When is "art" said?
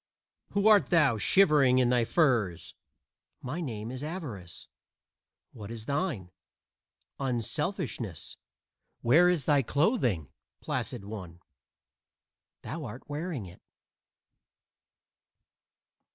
0.67-0.87, 12.85-13.07